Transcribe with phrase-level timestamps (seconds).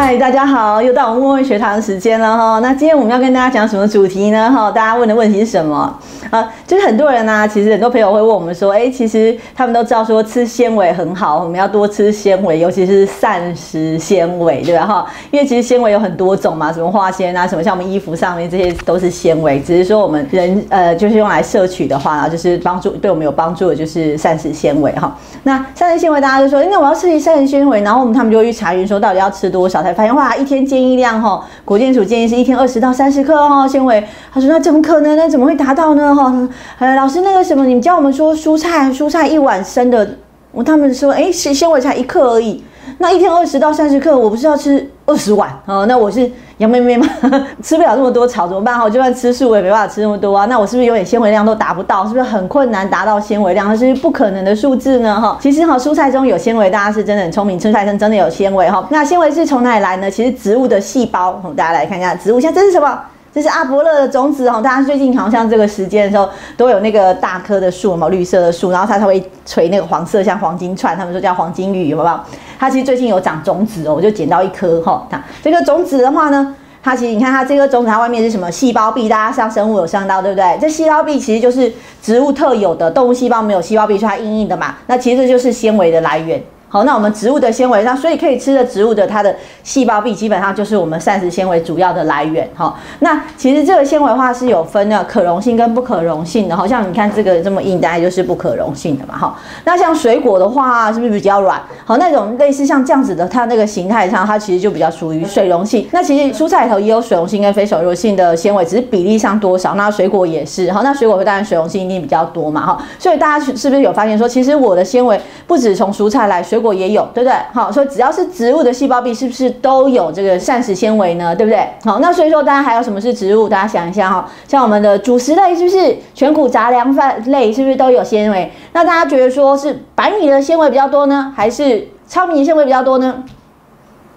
[0.00, 2.60] 嗨，大家好，又到我们问问学堂的时间了哈。
[2.60, 4.48] 那今天我们要跟大家讲什么主题呢？
[4.48, 5.92] 哈，大家问的问题是什么？
[6.30, 14.86] 啊，就是很多人呢，其实很多朋友会问我们说，哎，其实他们都知道说吃纤维很好，我们要多吃纤维，尤其是膳食纤维，对吧？
[14.86, 25.16] 哈，因为其实纤维有很多种嘛，什么化纤啊，什么像我们衣服上面这些都是纤维，只是说我们人呃就是用来摄取的话，就是帮助对我们有帮助的就是膳食纤维哈。
[25.44, 34.02] 那膳食纤维大家就说，哎那我要吃一膳食纤维，然后我们他们就会去查询说到底要吃多少，才发现哇，一天建议量哈，国健署建议是一天二十到三十克哦纤维。
[34.32, 35.28] 他说那怎么可能呢？
[35.28, 36.14] 怎么会达到呢？
[36.18, 40.16] 哈，呃，老师那个什么，你教我们说蔬菜，蔬菜一碗生的，
[40.52, 42.62] 我他们说，哎，是纤维才一克而已，
[42.98, 45.86] 那一天二十到三十克，我不是要吃二十碗哦？
[45.86, 47.06] 那我是杨妹妹吗？
[47.62, 48.76] 吃不了那么多草怎么办？
[48.76, 50.46] 哈，就算吃素我也没办法吃那么多啊。
[50.46, 52.02] 那我是不是有点纤维量都达不到？
[52.04, 53.66] 是不是很困难达到纤维量？
[53.66, 55.20] 它是不可能的数字呢？
[55.20, 58.84] 哈，其实哈，蔬菜中有纤维，大家是真的很聪明，蔬菜中真的有纤维哈。
[58.90, 60.10] 那纤维是从哪里来呢？
[60.10, 62.98] 其实植物的细胞，大家来看一下，植物像这是什么？
[63.32, 72.24] 这是阿伯勒的种子哦，大家最近好像这个时间的时候都有那个大棵的树嘛，绿色的树，然后它才会垂那个黄色像黄金串，他们说叫黄金玉，好不好？
[72.58, 75.06] 它其实最近有长种子哦，我就捡到一颗哈。
[75.10, 79.08] 它这个种子的话呢，它其实你看它这个种子，它外面是什么细胞壁？
[79.08, 80.58] 大家上生物有上到对不对？
[80.60, 81.70] 这细胞壁其实就是
[82.02, 84.74] 植物特有的，动物细胞没有细胞壁，所以它硬硬的嘛。
[84.86, 86.42] 那其实就是纤维的来源。
[86.70, 92.46] 好，那我们植物的纤维，那所以可以吃的植物的它的细胞壁基本上就是我们膳食纤维主要的来源。
[92.54, 96.54] 哈，那其实这个纤维化是有分的可溶性跟不可溶性的。
[96.54, 99.16] 好像你看这个这么硬，大概就是不可溶性的嘛。
[99.16, 101.58] 哈，那像水果的话，是不是比较软？
[101.86, 105.88] 好，那种类似像这样子的，它那个形态上，它其实就比较属于水溶性。
[105.92, 109.74] 那其实蔬菜里头也有水溶性跟非水溶性的纤维，只是比例上多少。
[109.74, 110.70] 那水果也是。
[110.70, 112.66] 好，那水果当然水溶性一定比较多嘛。
[112.66, 117.36] 哈，所以大家是不是有发现说，其实我的纤维不止从蔬菜来，水水果也有，对不对？
[117.54, 121.34] 好，所以只要是植物的细胞壁，是不是都有这个膳食纤维呢？
[121.34, 121.64] 对不对？
[121.84, 123.48] 好，那所以说大家还有什么是植物？
[123.48, 128.52] 大家想一下哈，像我们的主食类，是不是全谷杂粮饭类，是不是都有纤维？
[128.72, 133.22] 那大家觉得说是白米的纤维比较多呢，还是糙米的纤维比较多呢？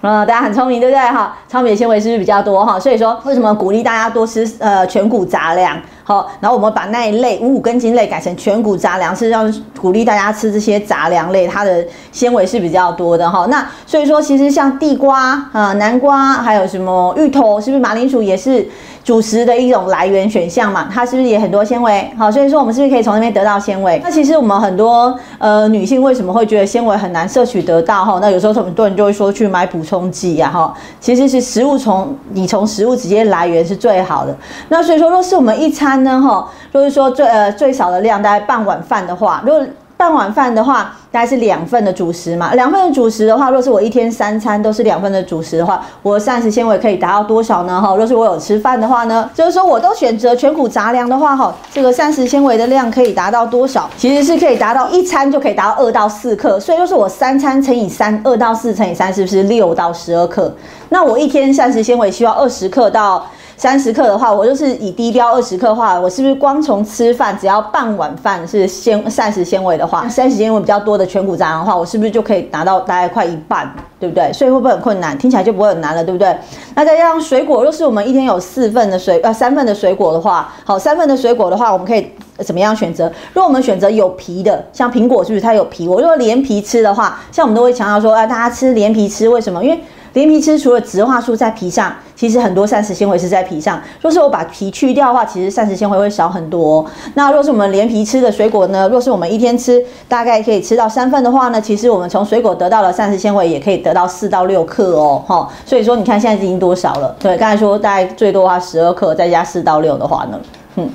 [0.00, 1.00] 嗯，大家很聪明，对不对？
[1.00, 2.66] 哈，糙米的纤维是不是比较多？
[2.66, 5.80] 哈，所以说为什么鼓励大家多吃呃全谷杂粮？
[6.04, 13.46] 好，然后我们把那一类五谷根茎类改成全谷杂粮，是让鼓励大家吃这些杂粮类，它的纤维是比较多的哈。
[13.48, 18.68] 那所以说，其实像地瓜啊、南瓜，还有什么芋头，是不是马铃薯也是
[19.02, 20.88] 主食的一种来源选项嘛？
[20.92, 22.10] 它是不是也很多纤维？
[22.18, 23.98] 好，所以说我们是不是可以从那边得到纤维？
[24.04, 28.18] 那其实我们很多呃女性为什么会觉得纤维很难摄取得到哈？
[28.20, 30.74] 那有时候很多人就会说去买补充剂呀哈。
[31.00, 34.36] 其实是食物从你从食物直接来源是最好的。
[34.68, 39.64] 那所以说，若是我们一餐呢，哈，就是说最呃最少的量大概半碗饭的话，如果
[39.96, 42.52] 半碗饭的话，大概是两份的主食嘛。
[42.54, 47.80] 两份的主食的话，若是我一天三餐都是两份的主食的话，我膳食纤维可以达到多少呢？
[47.80, 53.88] 哈，若是我有吃饭的话呢，就是说我都选择全谷杂粮的话，哈，这个膳食纤维的量可以达到多少？
[53.96, 60.52] 其实是可以达到一餐就可以达到二到四克，所以就是我三餐乘以三，二到四乘以三，是不是六到十二克？
[60.88, 63.24] 那我一天膳食纤维需要二十克到。
[63.56, 74.32] 三十克的话，我就是以低标二十克的话，我是不是光从吃饭只要半碗饭是纤膳食纤维的话，膳食纤维比较多的全谷杂粮的话，我是不是就可以拿到大概快一半，对不对？
[74.32, 75.16] 所以会不会很困难？
[75.16, 76.36] 听起来就不会很难了，对不对？
[76.74, 83.06] 那再加上水果，若是我们一天有四份的水呃三份的水果的话，好，三份的水果的话，我们可以怎么样选择？
[83.32, 85.86] 如果我们选择有皮的，像苹果是不是它有皮？
[85.88, 89.64] 我如果连皮吃的话，像我们都会强调说，啊，大家吃连皮吃，为什么？
[89.64, 89.80] 因为
[90.14, 93.80] 连皮吃除了植化素在皮上，其实很多膳食纤维是在皮上。
[94.00, 96.84] 若是我把皮去掉的话，其实膳食纤维会少很多。
[97.14, 98.88] 那若是我们连皮吃的水果呢？
[98.88, 105.48] 若是我们一天吃大概可以吃到三份的话呢，其实我们从水果得到的膳食纤维也可以得到四到六克哦，哈。
[105.66, 107.14] 所以说你看现在已经多少了？
[107.18, 110.40] 对，刚才说大概最多的话十二克，再加四到六的话呢，
[110.76, 110.88] 嗯，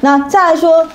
[0.00, 0.86] 那再来说。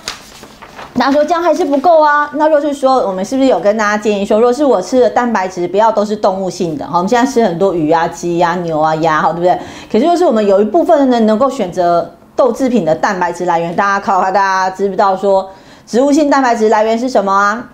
[0.98, 2.30] 那说这样还是不够啊？
[2.36, 9.60] 那若是说我们是不是有跟大家建议说，若是我吃的蛋白质不要都是动物性的，好，我们现在吃很多鱼啊、鸡啊、牛啊、鸭，好，对不对？
[9.92, 15.50] 可是若是我们有一部分人能够选择豆制品的蛋白质来源，大家考考大家知不知道说
[15.86, 17.70] 植物性蛋白质来源是什么啊？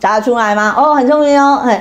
[0.00, 0.74] 答得出来吗？
[0.76, 1.80] 哦，很聪明哦，嘿。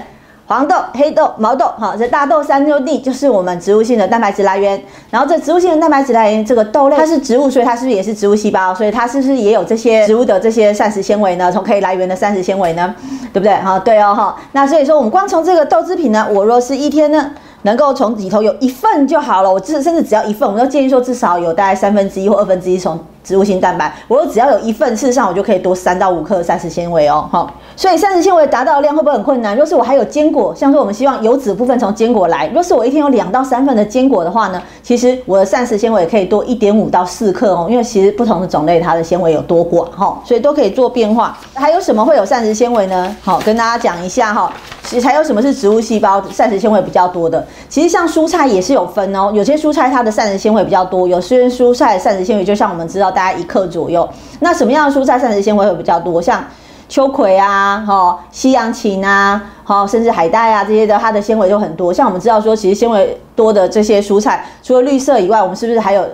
[0.51, 4.83] 黄豆、黑豆、毛豆，哈，这大豆三六 D 就是我们植物性的蛋白质来源。
[5.09, 8.75] 然后这植物性的蛋白质来源，这个豆类它是植物，所以它是不是也是植物细胞？
[8.75, 11.50] 所以它是不是也有这些植物的这些膳食纤维呢？
[11.50, 12.94] 从可以来源的膳食纤维呢？
[13.31, 13.53] 对不对？
[13.53, 14.36] 哈，对哦，哈。
[14.51, 17.31] 那所以说，我们光从这个豆制品呢，我若是一天呢，
[17.63, 27.48] 能够从里头有一份就好了，我至甚至只要一份，我都建议说至少有大概三分之一或二分之一从植物性蛋白，我只要有一份，事实上我就可以多三到五克膳食纤维哦，哈。
[27.75, 29.56] 所以膳食纤维达到量会不会很困难？
[29.56, 41.38] 若是我还有坚果，像说我们希望油脂部分从坚果来，若是我一天有两到三份的坚果的话呢，其实我的膳食纤维可以多一点五到四克哦，因为其实不同的种类它的纤维有多寡哈，所以都可以做变化。
[41.54, 43.16] 还有什么会有膳食纤维呢？
[43.22, 44.52] 好，跟大家讲一下哈。
[44.92, 47.48] 其实还有什么是植物细胞膳食纤维比较多的？
[47.70, 54.06] 其实像蔬菜也是有分哦，有些蔬菜它的膳食纤维比较多，有些蔬菜膳食纤维就像我们知道大概一克左右。
[54.42, 56.22] 那什么样的蔬菜膳食纤维会比较多？
[56.22, 56.44] 像
[56.90, 61.94] 秋葵啊，哈，西洋芹啊，哦，甚至海带啊这些的，它的纤维就很多。
[61.94, 66.06] 像我们知道说，其实纤维多的这些蔬菜，除了绿色以外，我们是不是还有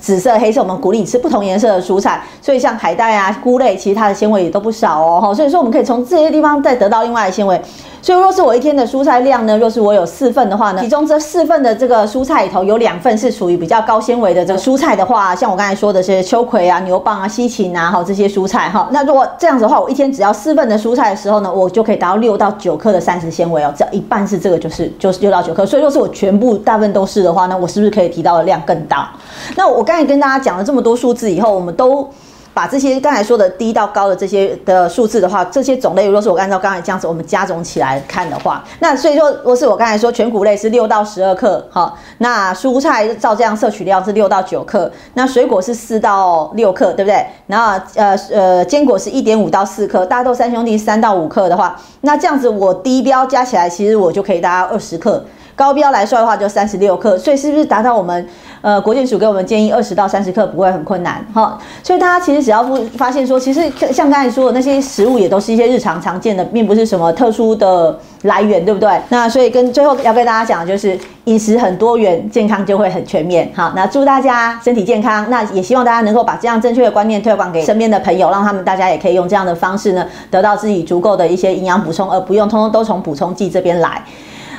[0.00, 0.60] 紫色、黑色？
[0.60, 2.22] 我们鼓励你吃不同颜色的蔬菜。
[2.40, 5.34] 所以像海带啊、菇类，其实它的纤维也都不少哦，哈。
[5.34, 7.60] 所以说我们可以从这些地方再得到另外的纤维。
[8.02, 18.88] 所以，若是我一天的蔬菜量呢，若是我有四份的话呢，其中这四份的这个蔬菜里头有两份是属于比较高纤维的这个蔬菜的话，像我刚才说的是秋葵啊、牛蒡啊、西芹啊，哈这些蔬菜哈。
[18.90, 25.66] 那如果这样子的话，我一天只要四份的蔬菜的时候呢，我就可以达到六到九克的膳食纤维哦，只要一半是这个，就是就是六到九克。
[25.66, 29.10] 所以，若是我全部大部分都是的话，那我是不是可以提到的量更大？
[29.56, 32.08] 那我刚才跟大家讲了这么多数字以后，我们都。
[32.52, 47.24] 把这些刚才说的低到高的这些的数字的话，这些种类，如果是我按照刚才这样子，我们加总起来看的话，那所以说，如果是我刚才说全谷类是六到十二克，好，那蔬菜照这样摄取量是六到九克，那水果是四到六克，对不对？
[47.46, 55.24] 然后呃呃，坚果是一点五到四克，大豆三兄弟三到五克的话，那这样子我低标加起来，其实我就可以大概二十克。
[55.60, 58.26] 高标来说的话，就三十六克，所以是不是达到我们
[58.62, 61.58] 呃国健署给我们建议二十到三十克不会很困难哈？
[61.82, 68.98] 所以大家其实只要不发现说，其实像刚才说的那些食物也都是一些日常常见的，并不是什么特殊的来源，对不对？
[69.10, 73.52] 那所以跟最后要跟大家讲的就是饮食很多元，健康就会很全面。
[73.54, 84.02] 好，那祝大家身体健康，那也希望大家能够把这样正确的观念推广给身边的朋友，让他们大家也可以用这样的方式呢，得到自己足够的一些营养补充，而不用通通都从补充剂这边来。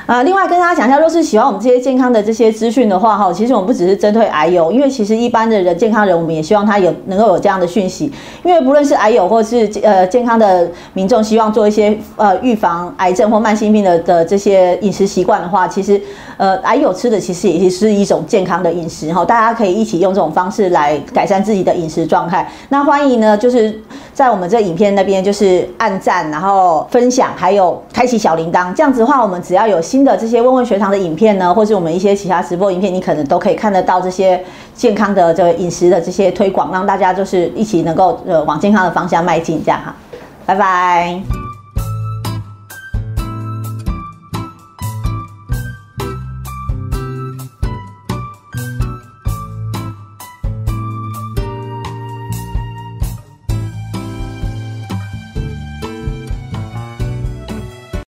[0.07, 8.11] 啊，另外跟大家讲一下，若是喜欢我们这些健康的这些资讯的话，哈，其实我们不只是针对癌友，因为其实一般的人健康人，我们也希望他有能够有这样的讯息，
[8.43, 16.01] 因为不论是癌友或是呃健康的民众，希望做一些呃预防癌症或慢性病的的这些饮食习惯的话，其实
[16.37, 22.49] 呃癌友吃的其实也是一种健康的饮食哈，大家可以一起用这种方式来改善自己的饮食状态。
[22.69, 23.79] 那欢迎呢，就是
[24.13, 34.43] 在我们这影片那边就是按赞，然后分享，还有开启小铃铛，这样子的话，我们只要有新的这些问问学堂的影片呢，或是我们一些其他直播影片，你可能都可以看得到这些
[34.73, 39.95] 健康的这个饮食的这些推广，让大家就是一起能够呃往健康的方向迈进，这样哈，
[40.45, 41.50] 拜拜。